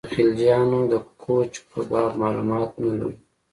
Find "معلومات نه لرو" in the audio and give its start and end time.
2.21-3.11